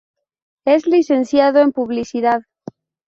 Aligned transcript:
Es 0.65 0.87
licenciado 0.87 1.59
en 1.59 1.71
publicidad. 1.73 2.41